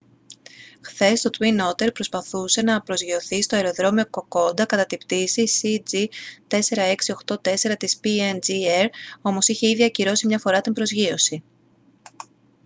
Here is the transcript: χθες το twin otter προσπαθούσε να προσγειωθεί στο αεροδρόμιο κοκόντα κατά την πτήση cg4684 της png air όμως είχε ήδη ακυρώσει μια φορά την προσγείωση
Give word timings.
χθες 0.81 1.21
το 1.21 1.29
twin 1.39 1.67
otter 1.69 1.93
προσπαθούσε 1.93 2.61
να 2.61 2.81
προσγειωθεί 2.81 3.41
στο 3.41 3.55
αεροδρόμιο 3.55 4.05
κοκόντα 4.09 4.65
κατά 4.65 4.85
την 4.85 4.97
πτήση 4.97 5.43
cg4684 5.61 7.73
της 7.79 7.99
png 8.03 8.49
air 8.81 8.87
όμως 9.21 9.47
είχε 9.47 9.69
ήδη 9.69 9.83
ακυρώσει 9.83 10.27
μια 10.27 10.39
φορά 10.39 10.61
την 10.61 10.73
προσγείωση 10.73 11.43